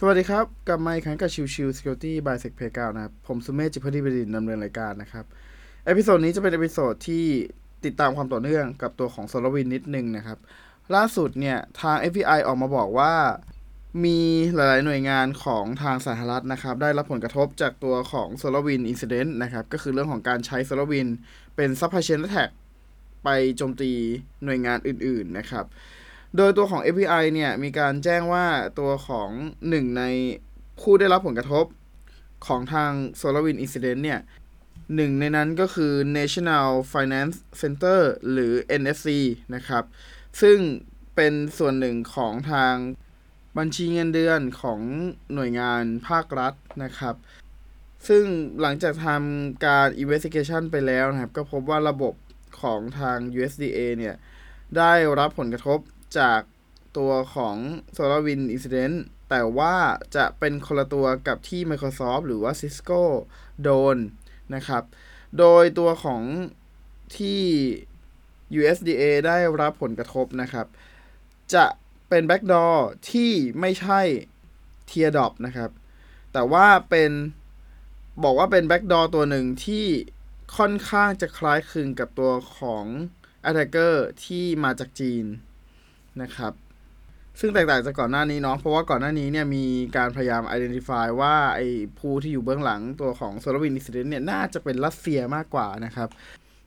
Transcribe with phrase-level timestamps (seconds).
[0.00, 5.24] สวัสดีครับ กลับมาอีกครั้งกับชิวชิว Security by Sec p a y 9นะครับ ผมสุเมธจิตภักดีบดินทร์ ดำเนินรายการนะครับ
[5.86, 7.24] episode นี้จะเป็น episode ที่
[7.84, 10.38] ติดตามความต่อเนื่องกับตัวของ s o l a r w i n นิดนึงนะครับ
[10.94, 13.14] ล่าสุดเนี่ย ทาง FBI ออกมาบอกว่า
[14.04, 14.18] มี
[14.54, 21.12] หลาย ๆ หน่วยงานของทางสหรัฐนะครับ ได้รับผลกระทบจากตัวของ SolarWind Incident นะครับ ก็คือเรื่องของการใช้ SolarWind
[21.56, 22.50] เป็น Supply Chain Attack
[23.24, 23.90] ไปโจมตี
[24.44, 25.64] หน่วยงานอื่น ๆ นะครับ
[26.36, 28.46] โดยตัวของ FBI เนี่ยมีการแจ้งว่า
[28.78, 29.30] ตัวของ
[29.68, 30.02] หนึ่งใน
[30.80, 31.64] ผู้ได้รับผลกระทบ
[32.46, 34.20] ของทาง SolarWind Incident เนี่ย
[34.94, 39.06] หนึ่งในนั้นก็คือ National Finance Center หรือ NFC
[39.54, 39.84] นะครับ
[40.40, 40.58] ซึ่ง
[41.16, 42.74] เป็นส่วนหนึ่งของทาง
[43.58, 44.80] บัญชีเงินเดือนของ
[45.34, 46.54] หน่วยงานภาครัฐ
[46.84, 47.14] นะครับ
[48.08, 48.24] ซึ่ง
[48.60, 52.14] หลังจากทำการ investigation ไปแล้วนะครับ ก็พบว่าระบบ
[52.60, 54.14] ของทาง USDA เนี่ย
[54.76, 55.78] ได้รับผลกระทบ
[56.18, 56.40] จาก
[56.98, 57.56] ตัวของ
[57.96, 58.96] SolarWind Incident
[59.30, 59.74] แต่ว่า
[60.16, 63.02] จะเป็นคนละตัวกับที่ Microsoft หรือว่า Cisco
[63.62, 63.96] โดน
[64.54, 64.82] นะครับ
[65.38, 66.22] โดยตัวของ
[67.16, 67.42] ที่
[68.58, 70.66] USDA ได้รับผลกระทบนะครับ
[71.54, 71.66] จะ
[72.08, 72.74] เป็น backdoor
[73.10, 74.00] ที่ไม่ใช่
[74.90, 75.70] Teardrop นะครับ
[76.32, 77.10] แต่ว่าเป็น
[78.24, 79.86] บอกว่าเป็น backdoor ตัวหนึ่งที่
[80.56, 82.84] ค่อนข้างจะคล้ายคลึงกับตัวของ
[83.48, 85.24] attacker ที่มาจากจีน
[86.22, 86.52] นะครับ
[87.40, 89.64] ซึ่งแตกต่างจากก่อนหน้านี้เนาะเพราะว่าก่อนหน้านี้เนี่ยมี
[89.96, 91.66] การพยายาม identify ว่าไอ้
[91.98, 96.08] ผู้ที่อยู่เบื้องหลังตัวของ SolarWind Incident เนี่ยน่าจะเป็นรัสเซียมากกว่านะครับ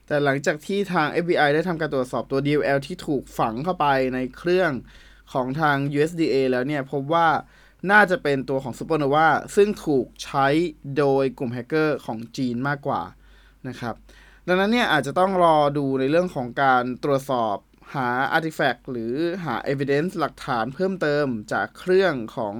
[0.06, 4.72] แต่หลังจากที่ทาง FBI ได้ทำการตรวจสอบตัว DLL ที่ถูกฝังเข้าไปในเครื่อง
[5.32, 7.28] ของทาง USDA แล้วเนี่ย พบว่า
[7.90, 10.46] น่าจะเป็นตัวของ Supernova ซึ่งถูกใช้
[10.98, 13.02] โดยกลุ่มแฮกเกอร์ของจีนมากกว่า
[13.68, 13.94] นะครับ
[14.46, 17.56] ดังนั้นเนี่ยอาจจะต้องรอดูในเรื่องของการตรวจสอบ
[17.94, 22.54] หา artifact หรือหา evidence หลักฐานเพิ่มเติมจากเครื่องของ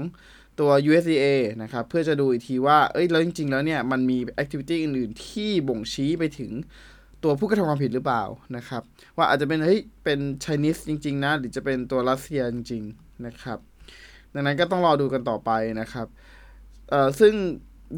[0.60, 1.26] ตัว USDA
[1.62, 6.52] นะครับ เพื่อจะดูอีกทีว่า เอ้ย แล้วจริง ๆ แล้วเนี่ย มันมี activity อื่น ๆ ที่บ่งชี้ไปถึง
[7.22, 8.24] ตัวผู้กระทำความผิดหรือเปล่า
[8.56, 8.82] นะครับ
[9.16, 13.58] ว่าอาจจะเป็น เฮ้ย เป็น Chinese จริง ๆ นะ หรือจะเป็นตัวรัสเซียจริง ๆ นะครับ
[14.34, 16.06] ดังนั้นก็ต้องรอดูกันต่อไปนะครับ
[16.90, 17.34] เอ่อ ซึ่ง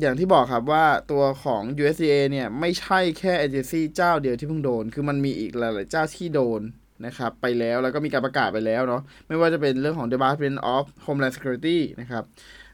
[0.01, 6.61] อย่างที่บอกครับว่าตัวของ USDA เนี่ย ไม่ใช่แค่เอเจนซี่เจ้าเดียวที่เพิ่งโดน คือมันมีอีกหลาย ๆ เจ้าที่โดน
[7.07, 12.25] นะครับไปแล้วแล้วก็มีการประกาศไปแล้วเนาะไม่ว่าจะเป็นเรื่องของ Department of Homeland Security นะครับ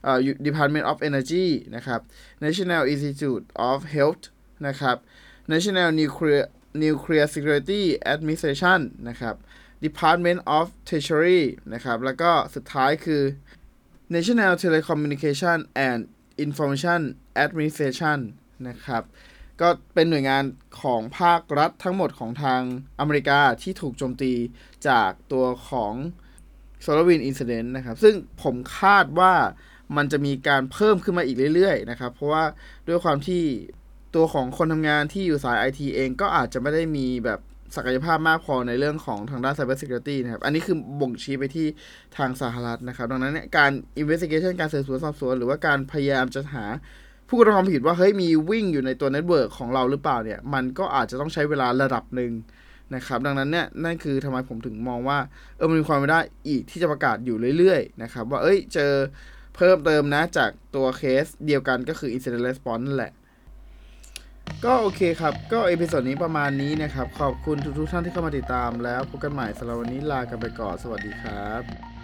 [0.04, 0.18] เอ่อ
[0.48, 1.46] Department of Energy
[1.76, 2.00] นะครับ
[2.44, 4.24] National Institute of Health
[4.66, 4.96] นะครับ
[5.52, 6.44] National Nuclear
[6.82, 7.82] Nuclear Security
[8.14, 9.34] Administration นะครับ
[9.86, 11.40] Department of Treasury
[11.74, 13.22] นะครับ แล้วก็สุดท้ายคือ
[14.14, 15.58] National Telecommunication
[15.88, 16.00] and
[16.44, 17.00] Information
[17.44, 18.18] Administration
[18.68, 19.02] นะครับ
[19.60, 20.42] ก็เป็นหน่วยงาน
[20.82, 22.60] ของภาครัฐทั้งหมดของทาง
[23.00, 24.32] อเมริกาที่ถูกโจมตี
[24.88, 25.94] จากตัวของ
[26.84, 29.34] SolarWind Incident นะครับ ซึ่งผมคาดว่า
[29.96, 32.44] มันจะมีการเพิ่มขึ้นมาอีกเรื่อยๆนะครับ เพราะว่า
[32.88, 33.42] ด้วยความที่
[34.14, 37.40] ตัวของคนทำงานที่อยู่สาย IT เองก็อาจจะไม่ได้มีแบบ
[37.76, 41.66] ศักยภาพมากพอในเรื่องของทางด้าน Cyber Security นะครับ อันนี้คือบ่งชี้ไปที่
[42.16, 43.70] ทางสหรัฐนะครับ ดังนั้นเนี่ยการ
[44.02, 46.64] investigation การสืบสวนสอบสวน หรือว่าการพยายามจะหา
[47.28, 52.32] ผู้กระทำความผิดว่าเฮ้ยมีวิ่งอยู่ในตัว network ของเราหรือเปล่าเนี่ย มันก็อาจจะต้องใช้เวลาระดับหนึ่ง
[52.94, 55.18] นะครับ ดังนั้นเนี่ยนั่นคือทำไมผมถึงมองว่า
[55.56, 58.92] เออมันมีความเป็นได้อีกที่จะประกาศอยู่เรื่อยๆนะครับว่าเอ้ยเจอ
[59.56, 63.12] เพิ่มเติมนะจากตัวเคสเดียวกันก็คือ incident response นั่นแหละ
[64.64, 71.97] ก็โอเคครับ ก็ episode นี้ประมาณนี้นะครับ ขอบคุณทุกๆท่านที่เข้ามาติดตามแล้วพบกันใหม่สำหรับวันนี้ลากันไปก่อน สวัสดีครับ